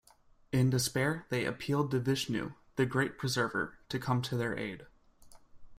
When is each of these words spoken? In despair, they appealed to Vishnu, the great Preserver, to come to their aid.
In 0.51 0.71
despair, 0.71 1.27
they 1.29 1.45
appealed 1.45 1.91
to 1.91 1.99
Vishnu, 1.99 2.53
the 2.75 2.87
great 2.87 3.19
Preserver, 3.19 3.77
to 3.89 3.99
come 3.99 4.23
to 4.23 4.35
their 4.35 4.57
aid. 4.57 4.87